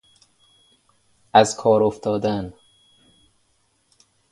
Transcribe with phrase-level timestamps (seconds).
[1.33, 2.53] از کار افتادن